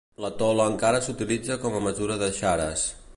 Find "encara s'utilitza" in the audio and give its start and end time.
0.69-1.59